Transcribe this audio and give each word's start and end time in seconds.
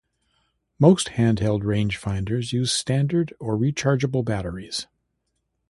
Most 0.79 1.09
handheld 1.09 1.61
rangefinders 1.61 2.51
use 2.51 2.71
standard 2.71 3.33
or 3.39 3.55
rechargeable 3.55 4.25
batteries. 4.25 4.87